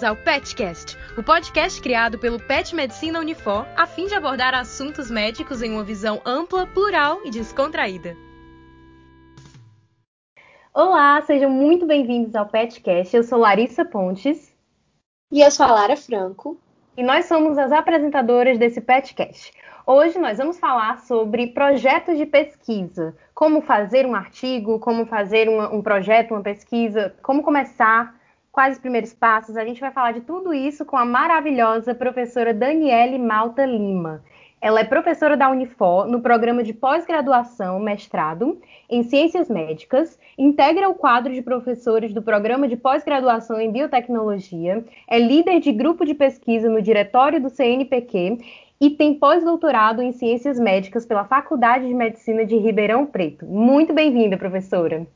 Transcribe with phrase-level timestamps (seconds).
[0.00, 5.10] bem-vindos ao PetCast, o podcast criado pelo Pet Medicina Unifor a fim de abordar assuntos
[5.10, 8.16] médicos em uma visão ampla, plural e descontraída.
[10.72, 13.14] Olá, sejam muito bem-vindos ao PetCast.
[13.14, 14.54] Eu sou Larissa Pontes.
[15.30, 16.58] E eu sou a Lara Franco.
[16.96, 19.52] E nós somos as apresentadoras desse PetCast.
[19.86, 25.72] Hoje nós vamos falar sobre projetos de pesquisa, como fazer um artigo, como fazer uma,
[25.74, 28.19] um projeto, uma pesquisa, como começar,
[28.52, 29.56] quais os primeiros passos.
[29.56, 34.22] A gente vai falar de tudo isso com a maravilhosa professora Daniele Malta Lima.
[34.62, 38.60] Ela é professora da Unifor no programa de pós-graduação, mestrado
[38.90, 45.18] em Ciências Médicas, integra o quadro de professores do programa de pós-graduação em Biotecnologia, é
[45.18, 48.36] líder de grupo de pesquisa no diretório do CNPq
[48.78, 53.46] e tem pós-doutorado em Ciências Médicas pela Faculdade de Medicina de Ribeirão Preto.
[53.46, 55.06] Muito bem-vinda, professora.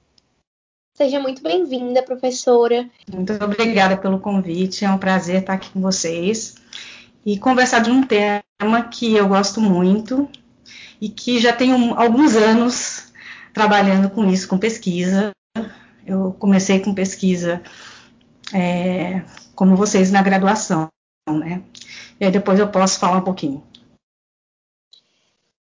[0.96, 2.88] Seja muito bem-vinda, professora.
[3.12, 6.54] Muito obrigada pelo convite, é um prazer estar aqui com vocês
[7.26, 10.30] e conversar de um tema que eu gosto muito
[11.00, 13.12] e que já tenho alguns anos
[13.52, 15.32] trabalhando com isso, com pesquisa.
[16.06, 17.60] Eu comecei com pesquisa,
[18.54, 19.24] é,
[19.56, 20.88] como vocês, na graduação,
[21.28, 21.60] né?
[22.20, 23.64] E aí depois eu posso falar um pouquinho.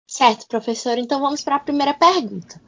[0.06, 0.97] Certo, professor.
[0.97, 2.59] Então vamos para a primeira pergunta.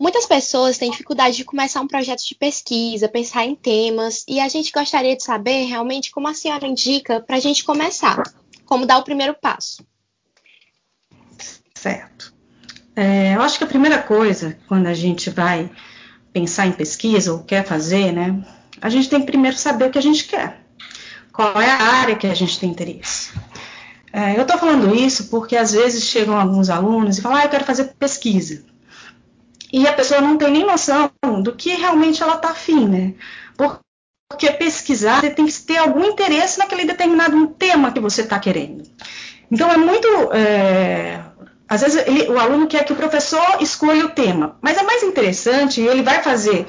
[0.00, 4.48] Muitas pessoas têm dificuldade de começar um projeto de pesquisa, pensar em temas, e a
[4.48, 8.22] gente gostaria de saber realmente como a senhora indica para a gente começar,
[8.64, 9.84] como dar o primeiro passo.
[11.74, 12.34] Certo.
[12.94, 15.70] É, eu acho que a primeira coisa, quando a gente vai
[16.32, 18.42] pensar em pesquisa ou quer fazer, né,
[18.80, 20.66] a gente tem que primeiro saber o que a gente quer
[21.36, 23.30] qual é a área que a gente tem interesse.
[24.10, 27.50] É, eu estou falando isso porque às vezes chegam alguns alunos e falam, ah, eu
[27.50, 28.64] quero fazer pesquisa.
[29.76, 33.12] E a pessoa não tem nem noção do que realmente ela está afim, né?
[33.58, 38.84] Porque pesquisar, você tem que ter algum interesse naquele determinado tema que você está querendo.
[39.50, 40.08] Então é muito.
[40.32, 41.22] É,
[41.68, 45.02] às vezes ele, o aluno quer que o professor escolha o tema, mas é mais
[45.02, 46.66] interessante ele vai fazer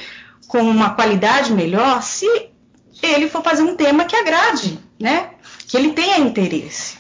[0.49, 2.27] com uma qualidade melhor se
[3.01, 5.29] ele for fazer um tema que agrade, né?
[5.65, 6.97] Que ele tenha interesse.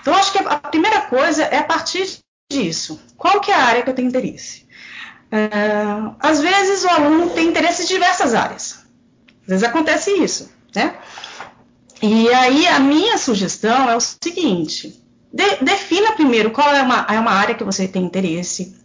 [0.00, 2.18] Então, acho que a primeira coisa é a partir
[2.50, 2.98] disso.
[3.14, 4.69] Qual que é a área que eu tenho interesse?
[5.32, 8.84] Uh, às vezes o aluno tem interesse em diversas áreas.
[9.42, 10.96] Às vezes acontece isso, né?
[12.02, 15.00] E aí a minha sugestão é o seguinte:
[15.32, 18.76] de, defina primeiro qual é uma, é uma área que você tem interesse.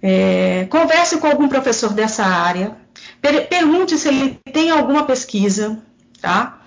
[0.00, 2.76] É, converse com algum professor dessa área,
[3.22, 5.82] Per pergunte se ele tem alguma pesquisa,
[6.20, 6.60] tá?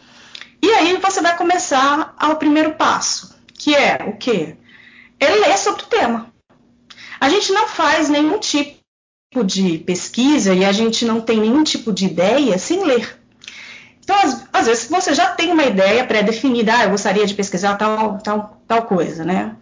[0.61, 4.57] E aí você vai começar ao primeiro passo, que é o quê?
[5.19, 6.33] É ler sobre o tema.
[7.19, 8.76] A gente não faz nenhum tipo
[9.43, 13.17] de pesquisa e a gente não tem nenhum tipo de ideia sem ler.
[14.03, 17.75] Então, às, às vezes, você já tem uma ideia pré-definida, ah, eu gostaria de pesquisar
[17.75, 19.55] tal, tal, tal coisa, né?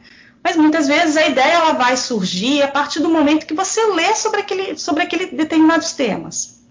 [0.43, 4.13] Mas muitas vezes a ideia ela vai surgir a partir do momento que você lê
[4.13, 6.61] sobre aquele, sobre aquele determinados temas.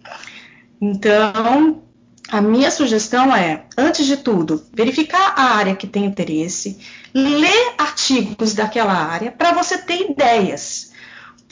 [0.80, 1.82] Então,
[2.28, 6.78] a minha sugestão é, antes de tudo, verificar a área que tem interesse,
[7.12, 10.92] ler artigos daquela área para você ter ideias.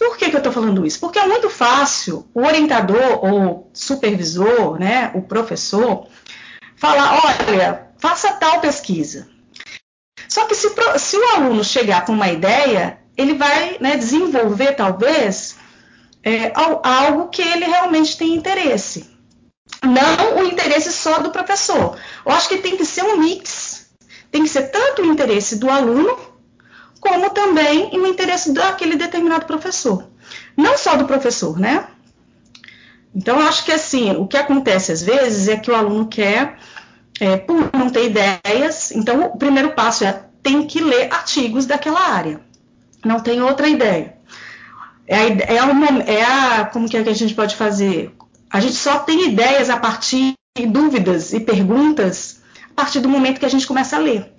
[0.02, 0.98] Por que, que eu estou falando isso?
[0.98, 6.08] Porque é muito fácil o orientador ou supervisor, né, o professor,
[6.76, 9.28] falar: olha, faça tal pesquisa.
[10.28, 10.68] Só que se,
[10.98, 15.56] se o aluno chegar com uma ideia, ele vai né, desenvolver, talvez,
[16.24, 16.52] é,
[16.82, 19.12] algo que ele realmente tem interesse
[19.82, 21.96] não o interesse só do professor.
[22.24, 23.90] Eu acho que tem que ser um mix.
[24.30, 26.16] Tem que ser tanto o interesse do aluno,
[27.02, 30.08] como também o interesse daquele determinado professor.
[30.56, 31.88] Não só do professor, né?
[33.12, 36.56] Então, eu acho que assim, o que acontece às vezes é que o aluno quer,
[37.20, 42.00] é, por não ter ideias, então o primeiro passo é tem que ler artigos daquela
[42.00, 42.40] área.
[43.05, 44.16] Não tem outra ideia.
[45.06, 48.14] É a, é, uma, é a como que, é que a gente pode fazer?
[48.48, 52.40] A gente só tem ideias a partir de dúvidas e perguntas
[52.70, 54.32] a partir do momento que a gente começa a ler.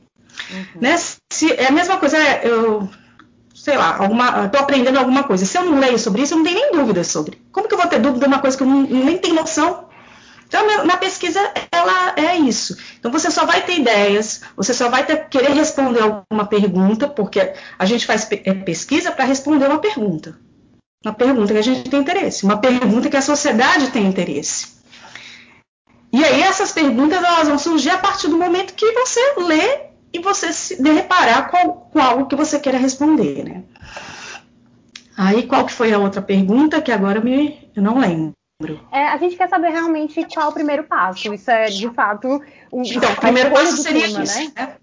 [0.50, 0.82] Uhum.
[0.82, 0.98] Né?
[0.98, 1.18] Se,
[1.52, 2.90] é a mesma coisa, é, eu
[3.64, 3.98] sei lá,
[4.46, 5.46] estou aprendendo alguma coisa.
[5.46, 7.42] Se eu não leio sobre isso, eu não tenho nem dúvidas sobre.
[7.52, 9.86] Como que eu vou ter dúvida de uma coisa que eu não, nem tenho noção?
[10.46, 11.40] Então, na pesquisa,
[11.72, 12.78] ela é isso.
[13.00, 17.54] Então, você só vai ter ideias, você só vai ter, querer responder alguma pergunta, porque
[17.80, 20.38] a gente faz é, pesquisa para responder uma pergunta.
[21.04, 24.74] Uma pergunta que a gente tem interesse, uma pergunta que a sociedade tem interesse.
[26.12, 30.20] E aí essas perguntas elas vão surgir a partir do momento que você lê e
[30.20, 33.64] você se reparar com, com algo que você queira responder, né?
[35.18, 38.34] Aí qual que foi a outra pergunta que agora me, eu não lembro.
[38.92, 41.34] É, a gente quer saber realmente qual o primeiro passo.
[41.34, 44.52] Isso é, de fato, um, então, o primeiro passo seria tema, isso, né?
[44.56, 44.76] né?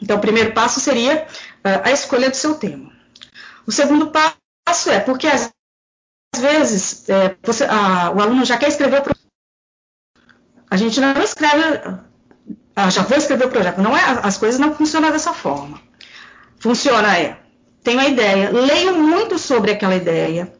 [0.00, 2.92] Então, o primeiro passo seria uh, a escolha do seu tema.
[3.66, 5.50] O segundo passo é porque às
[6.38, 9.14] vezes é, você, a, o aluno já quer escrever o.
[10.70, 11.80] A gente não escreve,
[12.76, 13.80] ah, já vou escrever o projeto.
[13.80, 15.80] Não é, as coisas não funcionam dessa forma.
[16.58, 17.38] Funciona é,
[17.82, 20.52] tenho a ideia, leio muito sobre aquela ideia,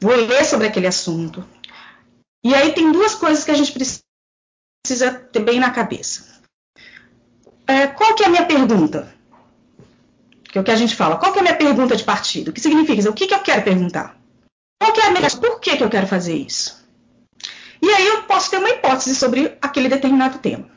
[0.00, 1.44] vou ler sobre aquele assunto.
[2.44, 6.42] E aí tem duas coisas que a gente precisa ter bem na cabeça.
[7.66, 9.12] É, qual que é a minha pergunta?
[10.44, 11.16] Que é o que a gente fala.
[11.16, 12.48] Qual que é a minha pergunta de partido?
[12.48, 13.08] O que significa?
[13.08, 14.18] O que, que eu quero perguntar?
[14.80, 15.30] Qual que é a minha...
[15.30, 16.84] Por que, que eu quero fazer isso?
[17.80, 20.68] E aí eu posso ter uma hipótese sobre aquele determinado tema.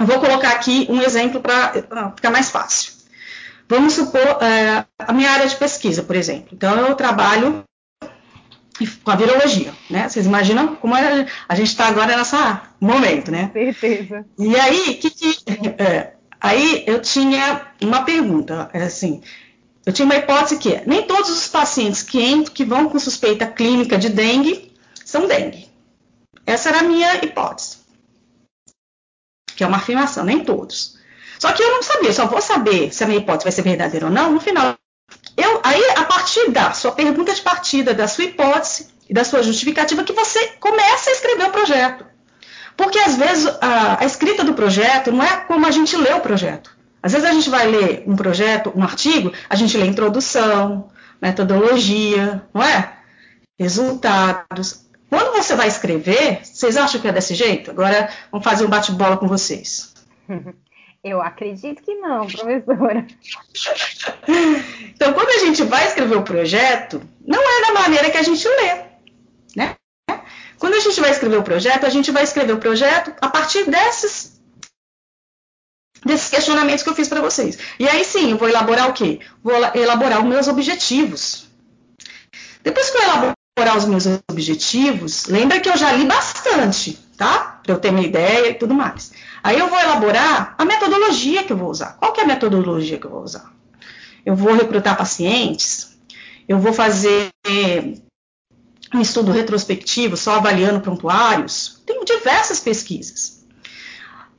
[0.00, 2.94] Eu vou colocar aqui um exemplo para ficar mais fácil.
[3.68, 6.48] Vamos supor é, a minha área de pesquisa, por exemplo.
[6.54, 7.62] Então, eu trabalho
[9.04, 10.08] com a virologia, né?
[10.08, 12.34] Vocês imaginam como é, a gente está agora nesse
[12.80, 13.50] momento, né?
[13.52, 14.24] Certeza.
[14.38, 15.36] E aí, que, que
[15.78, 19.20] é, aí eu tinha uma pergunta, é assim,
[19.84, 23.46] eu tinha uma hipótese que nem todos os pacientes que, entram, que vão com suspeita
[23.46, 24.72] clínica de dengue
[25.04, 25.68] são dengue.
[26.46, 27.80] Essa era a minha hipótese
[29.60, 30.96] que é uma afirmação, nem todos.
[31.38, 34.06] Só que eu não sabia, só vou saber se a minha hipótese vai ser verdadeira
[34.06, 34.74] ou não no final.
[35.36, 39.42] Eu, aí, a partir da sua pergunta de partida, da sua hipótese e da sua
[39.42, 42.06] justificativa, que você começa a escrever o projeto.
[42.74, 46.20] Porque às vezes a, a escrita do projeto não é como a gente lê o
[46.20, 46.74] projeto.
[47.02, 50.88] Às vezes a gente vai ler um projeto, um artigo, a gente lê introdução,
[51.20, 52.94] metodologia, não é?
[53.58, 54.86] Resultados.
[55.10, 57.72] Quando você vai escrever, vocês acham que é desse jeito?
[57.72, 59.92] Agora vamos fazer um bate-bola com vocês.
[61.02, 63.06] Eu acredito que não, professora.
[64.94, 68.46] então, quando a gente vai escrever o projeto, não é da maneira que a gente
[68.46, 68.84] lê,
[69.56, 69.74] né?
[70.58, 73.64] Quando a gente vai escrever o projeto, a gente vai escrever o projeto a partir
[73.64, 74.38] desses
[76.04, 77.58] desses questionamentos que eu fiz para vocês.
[77.78, 79.20] E aí sim, eu vou elaborar o quê?
[79.42, 81.48] Vou elaborar os meus objetivos.
[82.62, 87.60] Depois que eu elaboro elaborar os meus objetivos, lembra que eu já li bastante, tá?
[87.62, 89.12] Para eu ter uma ideia e tudo mais.
[89.42, 91.96] Aí eu vou elaborar a metodologia que eu vou usar.
[91.98, 93.52] Qual que é a metodologia que eu vou usar?
[94.24, 95.98] Eu vou recrutar pacientes,
[96.48, 97.30] eu vou fazer
[98.94, 101.82] um estudo retrospectivo só avaliando prontuários.
[101.86, 103.44] Tenho diversas pesquisas.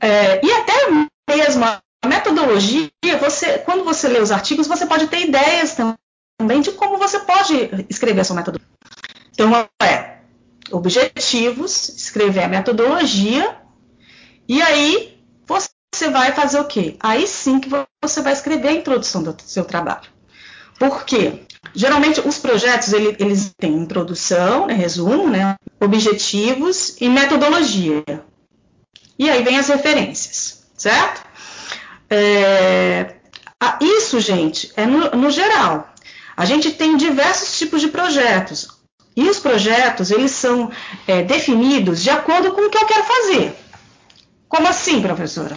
[0.00, 0.88] É, e até
[1.30, 2.90] mesmo a metodologia,
[3.20, 5.76] você, quando você lê os artigos, você pode ter ideias
[6.38, 8.71] também de como você pode escrever a sua metodologia.
[9.32, 10.18] Então, é
[10.70, 13.56] objetivos, escrever a metodologia,
[14.48, 16.96] e aí você vai fazer o quê?
[17.00, 17.68] Aí sim que
[18.02, 20.10] você vai escrever a introdução do seu trabalho.
[20.78, 21.42] Por quê?
[21.74, 28.04] Geralmente os projetos eles, eles têm introdução, né, resumo, né, objetivos e metodologia.
[29.18, 31.22] E aí vem as referências, certo?
[32.10, 33.16] É,
[33.80, 35.92] isso, gente, é no, no geral.
[36.36, 38.81] A gente tem diversos tipos de projetos.
[39.14, 40.70] E os projetos, eles são
[41.06, 43.56] é, definidos de acordo com o que eu quero fazer.
[44.48, 45.56] Como assim, professora?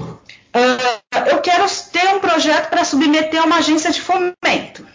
[0.00, 4.86] Uh, eu quero ter um projeto para submeter a uma agência de fomento.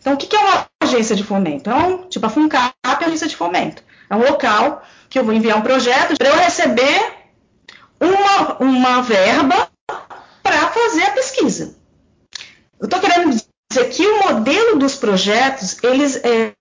[0.00, 1.68] Então, o que é uma agência de fomento?
[1.68, 3.82] É um, tipo a FUNCAP é agência de fomento.
[4.08, 7.12] É um local que eu vou enviar um projeto para eu receber
[8.00, 9.68] uma, uma verba
[10.42, 11.76] para fazer a pesquisa.
[12.80, 16.52] Eu estou querendo dizer que o modelo dos projetos, eles é,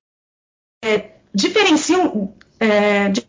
[0.84, 3.28] é, diferenciam é, de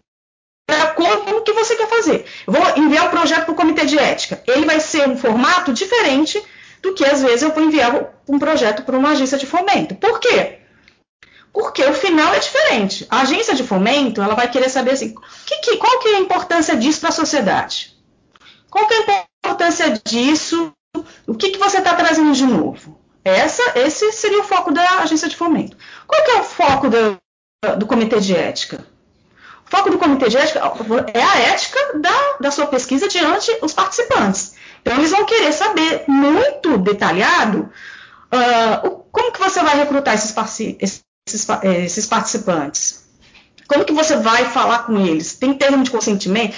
[0.68, 2.26] acordo com o que você quer fazer.
[2.46, 4.42] Vou enviar um projeto para o comitê de ética.
[4.46, 6.42] Ele vai ser um formato diferente
[6.82, 9.94] do que às vezes eu vou enviar um projeto para uma agência de fomento.
[9.94, 10.58] Por quê?
[11.52, 13.06] Porque o final é diferente.
[13.10, 15.14] A agência de fomento ela vai querer saber assim,
[15.46, 17.96] que, que, qual que é a importância disso para a sociedade?
[18.70, 20.72] Qual que é a importância disso?
[21.26, 23.00] O que, que você está trazendo de novo?
[23.24, 25.76] Essa, esse seria o foco da agência de fomento.
[26.06, 27.16] Qual que é o foco da,
[27.76, 28.86] do comitê de ética?
[29.66, 30.60] O foco do comitê de ética
[31.12, 34.54] é a ética da, da sua pesquisa diante os participantes.
[34.80, 37.70] Então, eles vão querer saber muito detalhado
[38.32, 40.34] uh, como que você vai recrutar esses,
[40.80, 41.04] esses,
[41.62, 43.06] esses participantes.
[43.66, 45.34] Como que você vai falar com eles?
[45.34, 46.56] Tem termo de consentimento?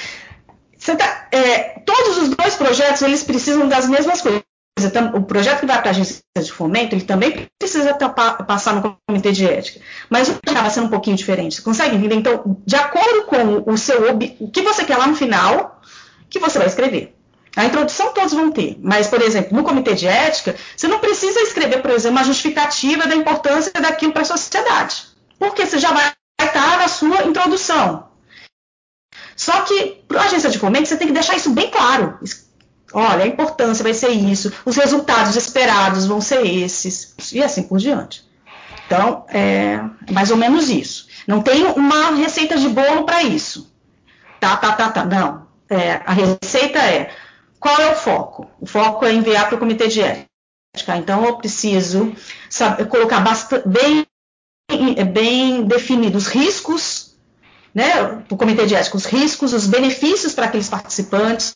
[0.84, 4.42] Tá, é, todos os dois projetos eles precisam das mesmas coisas
[5.14, 9.32] o projeto que vai para a agência de fomento, ele também precisa passar no comitê
[9.32, 9.80] de ética.
[10.08, 11.56] Mas o acaba sendo um pouquinho diferente.
[11.56, 12.14] Você consegue entender?
[12.14, 14.00] Então, de acordo com o seu
[14.38, 15.80] o que você quer lá no final,
[16.28, 17.16] que você vai escrever.
[17.56, 21.40] A introdução todos vão ter, mas, por exemplo, no comitê de ética, você não precisa
[21.40, 25.08] escrever, por exemplo, uma justificativa da importância daquilo para a sociedade.
[25.38, 28.08] Porque você já vai estar na sua introdução.
[29.34, 32.18] Só que para a agência de fomento você tem que deixar isso bem claro.
[32.92, 37.78] Olha, a importância vai ser isso, os resultados esperados vão ser esses, e assim por
[37.78, 38.28] diante.
[38.86, 39.78] Então, é
[40.10, 41.06] mais ou menos isso.
[41.26, 43.72] Não tem uma receita de bolo para isso.
[44.40, 45.04] Tá, tá, tá, tá.
[45.04, 45.46] Não.
[45.68, 47.12] É, a receita é
[47.60, 48.50] qual é o foco?
[48.58, 50.96] O foco é enviar para o comitê de ética.
[50.96, 52.12] Então, eu preciso
[52.48, 53.22] saber, colocar
[53.66, 54.06] bem,
[55.12, 57.16] bem definidos os riscos,
[57.74, 61.54] né, para o comitê de ética, os riscos, os benefícios para aqueles participantes.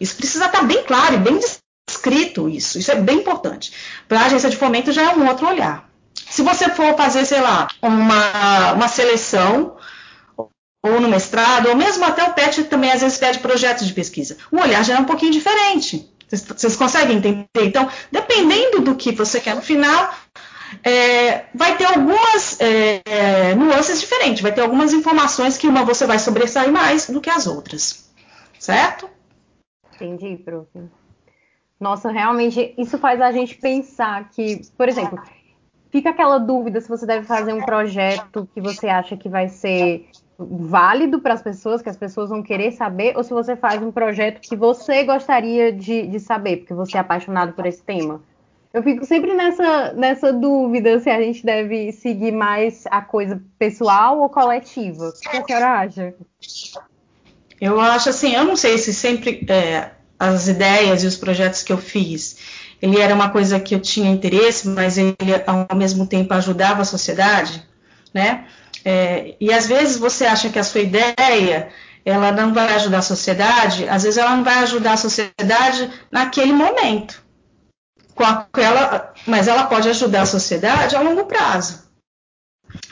[0.00, 1.38] Isso precisa estar bem claro e bem
[1.88, 2.78] descrito isso.
[2.78, 3.72] Isso é bem importante.
[4.08, 5.88] Para a agência de fomento já é um outro olhar.
[6.30, 9.76] Se você for fazer, sei lá, uma, uma seleção,
[10.82, 14.36] ou no mestrado, ou mesmo até o PET também às vezes pede projetos de pesquisa,
[14.50, 16.10] o olhar já é um pouquinho diferente.
[16.28, 17.46] Vocês, conseguem entender?
[17.58, 20.12] Então, dependendo do que você quer no final,
[20.82, 26.18] é, vai ter algumas é, nuances diferentes, vai ter algumas informações que uma você vai
[26.18, 28.06] sobressair mais do que as outras.
[28.58, 29.08] Certo?
[29.96, 30.68] Entendi, prof.
[31.78, 35.20] Nossa, realmente, isso faz a gente pensar que, por exemplo,
[35.90, 40.08] fica aquela dúvida se você deve fazer um projeto que você acha que vai ser
[40.38, 43.90] válido para as pessoas, que as pessoas vão querer saber, ou se você faz um
[43.90, 48.22] projeto que você gostaria de, de saber, porque você é apaixonado por esse tema.
[48.72, 54.20] Eu fico sempre nessa, nessa dúvida se a gente deve seguir mais a coisa pessoal
[54.20, 55.08] ou coletiva.
[55.08, 56.14] O que a senhora acha?
[57.60, 61.72] Eu acho assim, eu não sei se sempre é, as ideias e os projetos que
[61.72, 62.36] eu fiz
[62.80, 66.84] ele era uma coisa que eu tinha interesse, mas ele ao mesmo tempo ajudava a
[66.84, 67.66] sociedade,
[68.12, 68.46] né?
[68.84, 71.70] É, e às vezes você acha que a sua ideia
[72.04, 76.52] ela não vai ajudar a sociedade, às vezes ela não vai ajudar a sociedade naquele
[76.52, 77.20] momento,
[78.14, 81.84] com aquela, mas ela pode ajudar a sociedade a longo prazo.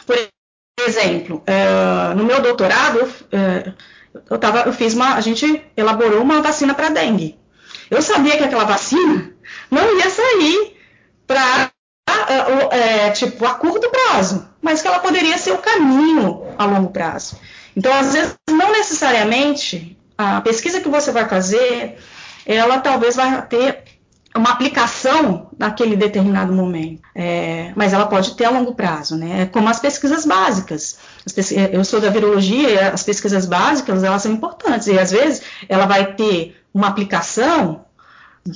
[0.05, 0.17] Por
[0.81, 3.09] exemplo, é, no meu doutorado,
[4.31, 7.39] eu, tava, eu fiz uma, a gente elaborou uma vacina para dengue.
[7.91, 9.33] Eu sabia que aquela vacina
[9.71, 10.77] não ia sair
[11.27, 11.71] para
[12.71, 17.39] é, tipo a curto prazo, mas que ela poderia ser o caminho a longo prazo.
[17.77, 21.99] Então, às vezes, não necessariamente a pesquisa que você vai fazer,
[22.47, 23.83] ela talvez vai ter
[24.37, 29.43] uma aplicação naquele determinado momento, é, mas ela pode ter a longo prazo, né?
[29.43, 30.99] É como as pesquisas básicas.
[31.25, 35.43] As pesquisas, eu sou da virologia, as pesquisas básicas elas são importantes e às vezes
[35.69, 37.85] ela vai ter uma aplicação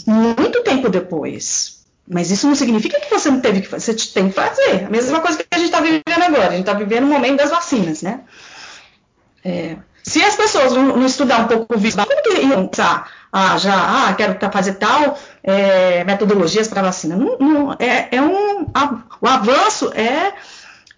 [0.04, 1.78] muito tempo depois.
[2.10, 4.86] Mas isso não significa que você não teve que fazer, você tem que fazer.
[4.86, 6.48] A mesma coisa que a gente está vivendo agora.
[6.48, 8.22] A gente está vivendo o momento das vacinas, né?
[9.44, 9.76] É,
[10.08, 13.10] se as pessoas não, não estudar um pouco o vírus, como que iam pensar?
[13.30, 17.14] Ah, já, ah, quero fazer tal é, metodologias para vacina.
[17.14, 20.32] Não, não, é, é um, a, o avanço é,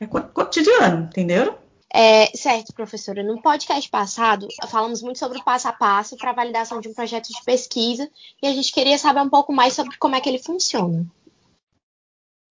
[0.00, 1.59] é cotidiano, entenderam?
[1.93, 3.23] É, certo, professora.
[3.23, 6.95] No podcast passado, falamos muito sobre o passo a passo para a validação de um
[6.95, 8.09] projeto de pesquisa
[8.40, 11.05] e a gente queria saber um pouco mais sobre como é que ele funciona.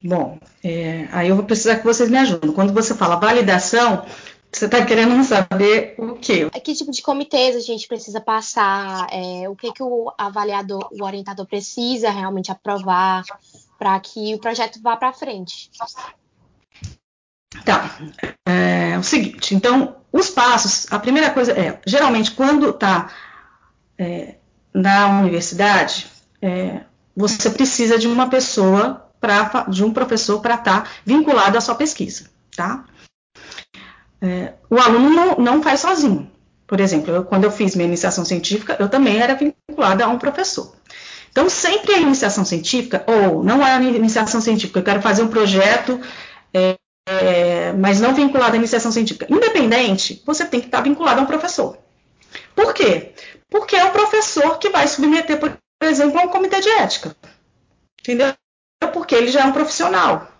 [0.04, 2.52] Bom, é, aí eu vou precisar que vocês me ajudem.
[2.52, 4.06] Quando você fala validação,
[4.52, 6.50] você está querendo saber o quê?
[6.64, 9.08] Que tipo de comitês a gente precisa passar?
[9.12, 13.24] É, o que, que o avaliador, o orientador precisa realmente aprovar
[13.78, 15.70] para que o projeto vá para frente?
[17.64, 17.98] Tá.
[18.46, 23.12] É, o seguinte, então, os passos, a primeira coisa é, geralmente, quando está
[23.98, 24.36] é,
[24.74, 26.08] na universidade,
[26.42, 26.82] é,
[27.16, 31.76] você precisa de uma pessoa, pra, de um professor para estar tá vinculado à sua
[31.76, 32.86] pesquisa, tá?
[34.22, 36.30] É, o aluno não, não, faz sozinho.
[36.68, 40.20] Por exemplo, eu, quando eu fiz minha iniciação científica, eu também era vinculada a um
[40.20, 40.76] professor.
[41.32, 45.28] Então, sempre a iniciação científica, ou não é a iniciação científica, eu quero fazer um
[45.28, 46.00] projeto
[46.54, 46.76] é,
[47.08, 49.26] é, mas não vinculado à iniciação científica.
[49.30, 51.78] Independente, você tem que estar vinculado a um professor.
[52.56, 53.14] Por quê?
[53.50, 57.16] Porque é o professor que vai submeter, por exemplo, a um comitê de ética.
[58.00, 58.34] Entendeu?
[58.94, 60.39] Porque ele já é um profissional.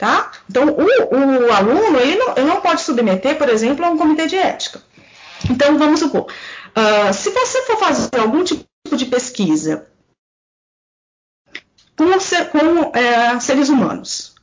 [0.00, 0.32] Tá?
[0.48, 4.26] Então, o, o aluno ele não, ele não, pode submeter, por exemplo, a um comitê
[4.26, 4.80] de ética.
[5.50, 8.64] Então, vamos supor, uh, se você for fazer algum tipo
[8.96, 9.86] de pesquisa
[11.94, 14.34] com, com é, seres humanos,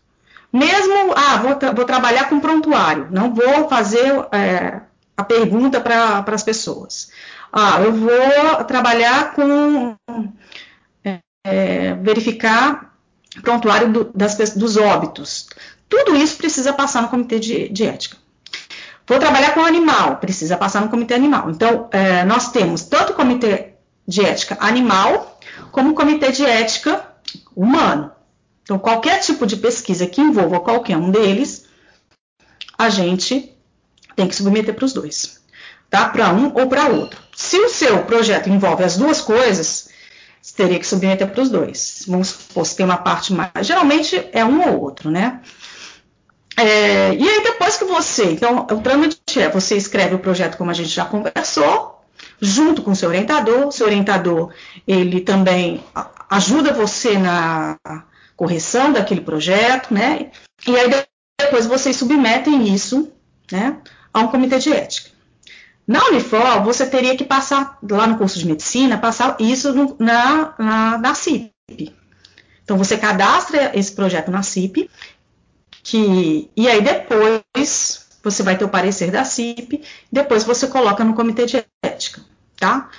[0.54, 4.82] mesmo, ah, vou, vou trabalhar com prontuário, não vou fazer é,
[5.18, 7.10] a pergunta para as pessoas.
[7.52, 9.96] Ah, eu vou trabalhar com
[11.44, 12.87] é, verificar
[13.42, 15.48] prontuário do, das, dos óbitos.
[15.90, 18.18] Tudo isso precisa passar no comitê de, de ética.
[19.08, 21.50] Vou trabalhar com animal, precisa passar no comitê animal.
[21.50, 23.74] Então, é, nós temos tanto o comitê
[24.06, 25.40] de ética animal,
[25.72, 27.06] como o comitê de ética
[27.56, 28.12] humano.
[28.64, 31.66] Então, qualquer tipo de pesquisa que envolva qualquer um deles,
[32.78, 33.56] a gente
[34.14, 35.40] tem que submeter para os dois,
[35.90, 36.10] tá?
[36.10, 37.18] Para um ou para outro.
[37.34, 39.90] Se o seu projeto envolve as duas coisas,
[40.58, 42.04] teria que submeter para os dois.
[42.08, 43.52] Vamos supor, se tem uma parte mais.
[43.62, 45.40] Geralmente é um ou outro, né?
[46.58, 48.32] É, e aí, depois que você.
[48.32, 52.02] Então, o trâmite é: você escreve o projeto como a gente já conversou,
[52.42, 53.68] junto com o seu orientador.
[53.68, 54.52] O seu orientador,
[54.88, 55.84] ele também
[56.30, 57.78] ajuda você na
[58.36, 60.32] correção daquele projeto, né?
[60.68, 60.90] E aí,
[61.40, 63.12] depois vocês submetem isso,
[63.52, 63.78] né,
[64.12, 65.17] a um comitê de ética.
[65.88, 70.54] Na Unifor, você teria que passar, lá no curso de medicina, passar isso no, na,
[70.60, 71.96] na, na CIP.
[72.64, 74.90] Então, você cadastra esse projeto na CIP,
[75.82, 81.14] que, e aí depois você vai ter o parecer da CIP, depois você coloca no
[81.14, 82.22] comitê de ética,
[82.58, 82.90] tá?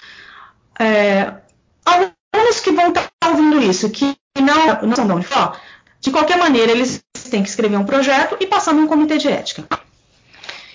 [0.80, 1.34] É,
[1.84, 5.60] alunos que vão estar ouvindo isso, que não, não são da Unifor,
[6.00, 9.64] de qualquer maneira, eles têm que escrever um projeto e passar num comitê de ética.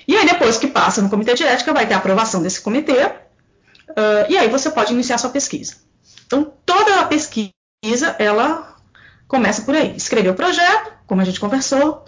[0.07, 3.05] E aí, depois que passa no comitê de ética, vai ter a aprovação desse comitê,
[3.05, 5.75] uh, e aí você pode iniciar sua pesquisa.
[6.25, 8.75] Então, toda a pesquisa, ela
[9.27, 9.95] começa por aí.
[9.95, 12.05] Escrever o projeto, como a gente conversou,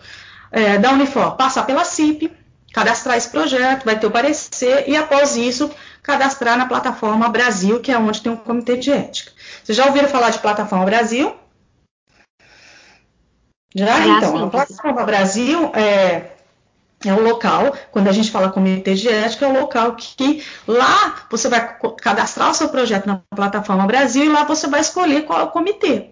[0.51, 2.31] é, da Unifor, passar pela CIP,
[2.73, 5.71] cadastrar esse projeto, vai ter o parecer, e após isso,
[6.03, 9.31] cadastrar na plataforma Brasil, que é onde tem um comitê de ética.
[9.63, 11.35] Vocês já ouviram falar de plataforma Brasil?
[13.73, 13.99] Já?
[14.07, 16.34] então, sim, a plataforma Brasil é,
[17.03, 21.25] é o local, quando a gente fala comitê de ética, é o local que lá
[21.29, 25.39] você vai cadastrar o seu projeto na plataforma Brasil e lá você vai escolher qual
[25.39, 26.11] é o comitê.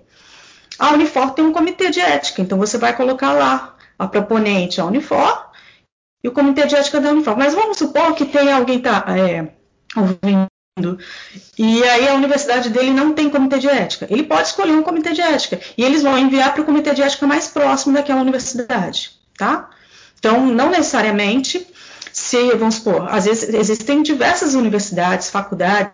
[0.77, 4.85] A Unifor tem um comitê de ética, então você vai colocar lá a proponente, a
[4.85, 5.51] Unifor,
[6.23, 7.37] e o comitê de ética da Unifor.
[7.37, 9.49] Mas vamos supor que tem alguém tá é,
[9.95, 10.47] ouvindo
[11.57, 14.07] e aí a universidade dele não tem comitê de ética.
[14.09, 17.03] Ele pode escolher um comitê de ética e eles vão enviar para o comitê de
[17.03, 19.69] ética mais próximo daquela universidade, tá?
[20.23, 21.67] Então, não necessariamente,
[22.13, 25.91] se, vamos supor, às vezes existem diversas universidades, faculdades,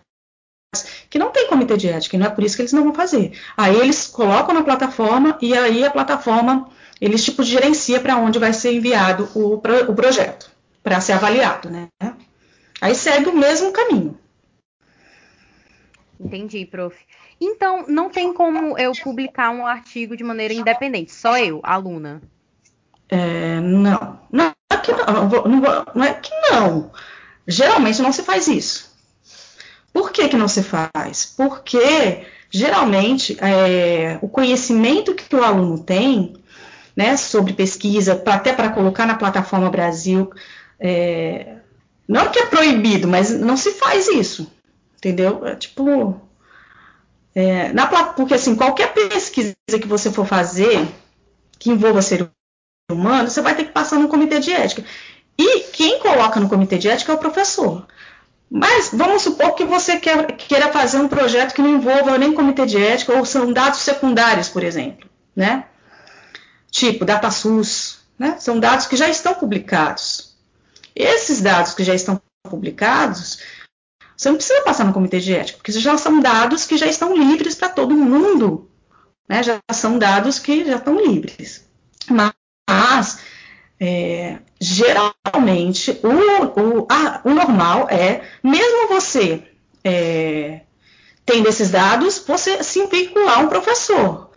[1.10, 2.94] que não tem comitê de ética, e não é por isso que eles não vão
[2.94, 3.36] fazer.
[3.56, 6.68] Aí eles colocam na plataforma e aí a plataforma,
[7.00, 10.48] eles tipo gerencia para onde vai ser enviado o, o projeto,
[10.80, 11.88] para ser avaliado, né?
[12.80, 14.16] Aí segue o mesmo caminho.
[16.20, 16.96] Entendi, prof.
[17.40, 22.22] Então, não tem como eu publicar um artigo de maneira independente, só eu, aluna.
[23.10, 26.90] É, não, não é que não, não, não é que não.
[27.46, 28.90] Geralmente não se faz isso.
[29.92, 31.34] Por que, que não se faz?
[31.36, 36.34] Porque geralmente é, o conhecimento que o aluno tem
[36.96, 40.30] né, sobre pesquisa, pra, até para colocar na plataforma Brasil,
[40.78, 41.56] é,
[42.06, 44.50] não que é proibido, mas não se faz isso,
[44.96, 45.46] entendeu?
[45.46, 46.20] É, tipo,
[47.34, 50.86] é, na, porque assim, qualquer pesquisa que você for fazer
[51.58, 52.30] que envolva ser
[52.92, 54.84] humano, você vai ter que passar no comitê de ética.
[55.38, 57.86] E quem coloca no comitê de ética é o professor.
[58.50, 62.82] Mas vamos supor que você queira fazer um projeto que não envolva nem comitê de
[62.82, 65.66] ética ou são dados secundários, por exemplo, né?
[66.70, 68.36] Tipo DataSUS, né?
[68.40, 70.36] São dados que já estão publicados.
[70.96, 73.38] Esses dados que já estão publicados,
[74.16, 77.16] você não precisa passar no comitê de ética, porque já são dados que já estão
[77.16, 78.68] livres para todo mundo,
[79.28, 79.44] né?
[79.44, 81.64] Já são dados que já estão livres.
[82.08, 82.32] Mas
[82.90, 83.20] mas,
[83.78, 89.44] é, geralmente, o, o, a, o, normal é, mesmo você
[89.84, 90.62] é,
[91.24, 94.30] tendo esses dados, você se vincular a um professor.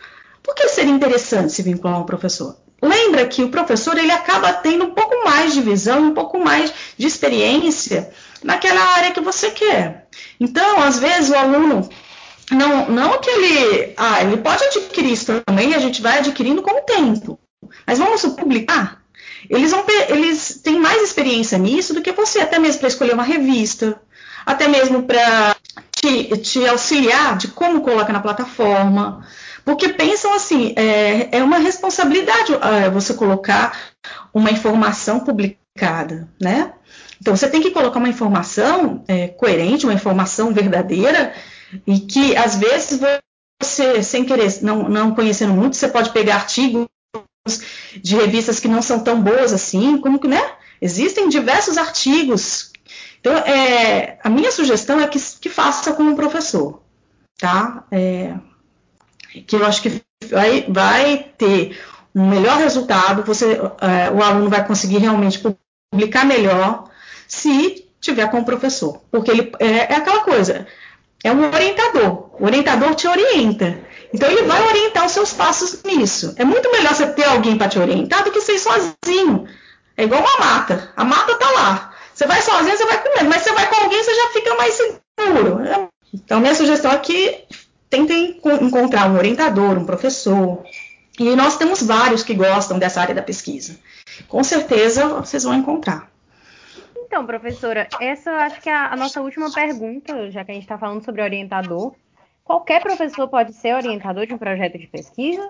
[0.43, 2.57] Por que seria interessante se vincular a um professor?
[2.79, 6.71] Lembra que o professor ele acaba tendo um pouco mais de visão, um pouco mais
[6.97, 8.11] de experiência
[8.43, 10.07] naquela área que você quer.
[10.39, 11.89] Então, às vezes, o aluno
[12.51, 13.93] não, não que ele.
[13.97, 17.39] Ah, ele pode adquirir isso também, a gente vai adquirindo com o tempo.
[17.85, 19.03] Mas vamos publicar?
[19.49, 23.23] Eles, vão, eles têm mais experiência nisso do que você, até mesmo para escolher uma
[23.23, 23.99] revista,
[24.45, 25.55] até mesmo para
[25.91, 29.25] te, te, auxiliar de como coloca na plataforma.
[29.65, 33.77] Porque pensam assim, é, é uma responsabilidade é, você colocar
[34.33, 36.73] uma informação publicada, né?
[37.21, 41.33] Então você tem que colocar uma informação é, coerente, uma informação verdadeira,
[41.87, 42.99] e que às vezes
[43.61, 46.85] você, sem querer, não, não conhecendo muito, você pode pegar artigos
[48.01, 50.41] de revistas que não são tão boas assim, como que, né?
[50.81, 52.71] Existem diversos artigos.
[53.19, 56.81] Então, é, a minha sugestão é que, que faça com o professor,
[57.37, 57.83] tá?
[57.91, 58.33] É,
[59.45, 61.79] que eu acho que vai, vai ter
[62.15, 65.43] um melhor resultado, você, é, o aluno vai conseguir realmente
[65.91, 66.89] publicar melhor
[67.27, 70.67] se tiver com o professor, porque ele é, é aquela coisa,
[71.23, 73.79] é um orientador, o orientador te orienta.
[74.13, 76.35] Então ele vai orientar os seus passos nisso.
[76.37, 79.47] É muito melhor você ter alguém para te orientar do que ser sozinho.
[79.97, 80.91] É igual uma mata.
[80.95, 81.93] A mata tá lá.
[82.13, 84.75] Você vai sozinho, você vai comendo, mas você vai com alguém, você já fica mais
[84.75, 85.89] seguro.
[86.13, 87.43] Então, minha sugestão é que
[87.89, 90.63] tentem encontrar um orientador, um professor.
[91.19, 93.79] E nós temos vários que gostam dessa área da pesquisa.
[94.27, 96.11] Com certeza vocês vão encontrar.
[96.97, 100.77] Então, professora, essa acho que é a, nossa última pergunta, já que a gente está
[100.77, 101.93] falando sobre orientador.
[102.43, 105.49] Qualquer professor pode ser orientador de um projeto de pesquisa?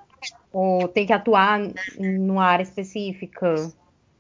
[0.51, 1.60] Ou tem que atuar
[1.97, 3.71] numa área específica?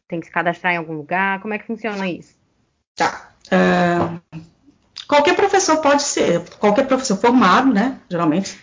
[0.07, 1.39] Tem que se cadastrar em algum lugar?
[1.41, 2.35] Como é que funciona isso?
[2.95, 3.31] Tá.
[3.47, 4.41] Uh,
[5.07, 7.99] qualquer professor pode ser, qualquer professor formado, né?
[8.09, 8.59] Geralmente,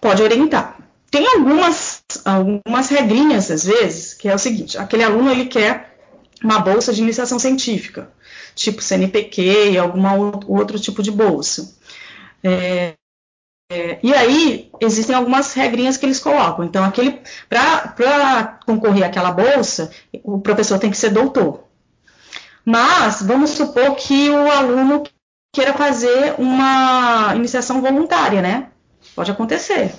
[0.00, 0.78] pode orientar.
[1.10, 5.96] Tem algumas, algumas regrinhas, às vezes, que é o seguinte: aquele aluno ele quer
[6.42, 8.10] uma bolsa de iniciação científica,
[8.54, 10.02] tipo CNPq e algum
[10.46, 11.77] outro tipo de bolsa.
[12.42, 12.94] É,
[13.70, 16.64] é, e aí existem algumas regrinhas que eles colocam.
[16.64, 19.90] Então, aquele para concorrer àquela bolsa,
[20.22, 21.64] o professor tem que ser doutor.
[22.64, 25.02] Mas vamos supor que o aluno
[25.54, 28.68] queira fazer uma iniciação voluntária, né?
[29.14, 29.94] Pode acontecer.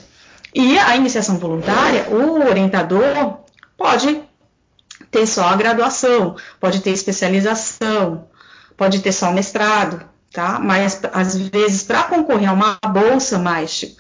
[0.54, 3.40] E a iniciação voluntária, o orientador
[3.78, 4.24] pode
[5.12, 8.28] ter só a graduação, pode ter especialização,
[8.76, 10.60] pode ter só o mestrado tá?
[10.60, 13.96] Mas às vezes para concorrer a uma bolsa mais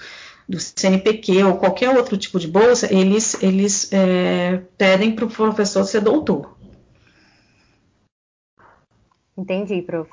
[0.47, 5.83] do CNPq ou qualquer outro tipo de bolsa, eles, eles é, pedem para o professor
[5.83, 6.57] ser doutor.
[9.37, 10.09] Entendi, prof.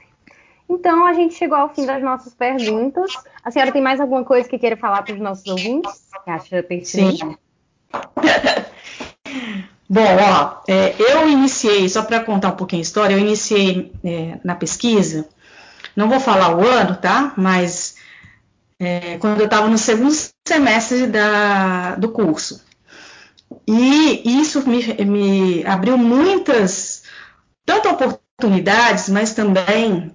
[0.68, 3.12] Então a gente chegou ao fim das nossas perguntas.
[3.42, 6.06] A senhora tem mais alguma coisa que queira falar para os nossos ouvintes?
[6.24, 7.24] Que acha pertinente?
[7.24, 7.36] Sim.
[9.88, 14.38] Bom, ó, é, eu iniciei, só para contar um pouquinho a história, eu iniciei é,
[14.42, 15.28] na pesquisa
[15.96, 17.32] não vou falar o ano, tá?
[17.36, 17.96] Mas
[18.78, 20.14] é, quando eu estava no segundo
[20.46, 22.64] semestre da, do curso.
[23.66, 27.02] E isso me, me abriu muitas,
[27.64, 30.14] tanto oportunidades, mas também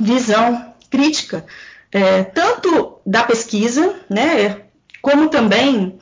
[0.00, 1.44] visão crítica,
[1.92, 4.62] é, tanto da pesquisa, né,
[5.02, 5.98] como também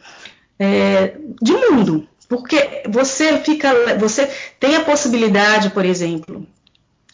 [0.59, 4.27] é, de mundo, porque você fica, você
[4.59, 6.47] tem a possibilidade, por exemplo,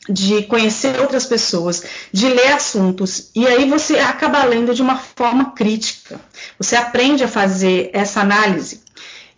[0.09, 5.53] de conhecer outras pessoas, de ler assuntos, e aí você acaba lendo de uma forma
[5.53, 6.21] crítica.
[6.59, 8.83] Você aprende a fazer essa análise.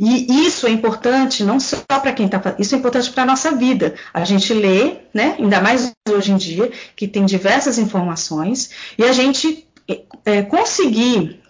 [0.03, 3.53] E isso é importante não só para quem está isso é importante para a nossa
[3.53, 3.95] vida.
[4.15, 9.13] A gente lê, né, ainda mais hoje em dia, que tem diversas informações, e a
[9.13, 9.69] gente
[10.25, 11.41] é, conseguir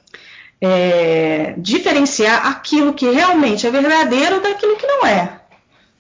[0.61, 5.41] é, diferenciar aquilo que realmente é verdadeiro daquilo que não é.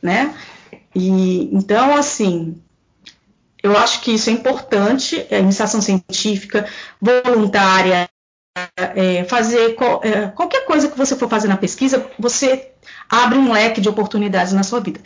[0.02, 0.34] Né?
[0.94, 2.60] E, então, assim,
[3.62, 6.66] eu acho que isso é importante, é, iniciação científica,
[7.00, 8.08] voluntária,
[8.76, 12.70] é, fazer é, qualquer coisa que você for fazer na pesquisa, você
[13.08, 15.00] abre um leque de oportunidades na sua vida.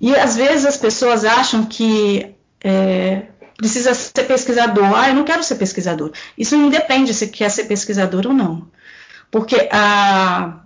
[0.00, 3.22] E às vezes as pessoas acham que é,
[3.56, 4.94] precisa ser pesquisador.
[4.94, 6.12] Ah, eu não quero ser pesquisador.
[6.36, 8.68] Isso não depende se quer ser pesquisador ou não.
[9.30, 10.60] Porque a,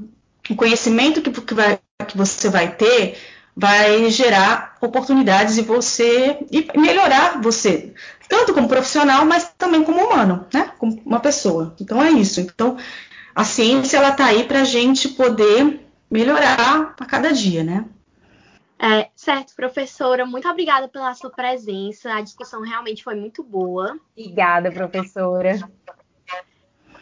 [0.49, 3.19] o conhecimento que, que, vai, que você vai ter
[3.57, 7.95] vai gerar oportunidades e você e melhorar você,
[8.29, 10.73] tanto como profissional, mas também como humano, né?
[10.79, 11.75] Como uma pessoa.
[11.81, 12.41] Então é isso.
[12.41, 12.77] Então
[13.35, 17.85] a ciência ela está aí para a gente poder melhorar a cada dia, né?
[18.79, 22.13] É, certo, professora, muito obrigada pela sua presença.
[22.13, 23.99] A discussão realmente foi muito boa.
[24.17, 25.59] Obrigada, professora.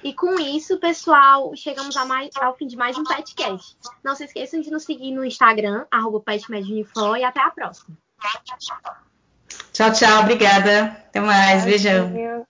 [0.03, 3.77] E com isso, pessoal, chegamos mais, ao fim de mais um podcast.
[4.03, 6.21] Não se esqueçam de nos seguir no Instagram, arroba
[7.17, 7.97] e até a próxima.
[9.73, 10.21] Tchau, tchau.
[10.21, 10.85] Obrigada.
[11.09, 11.65] Até mais.
[11.65, 12.47] Beijão.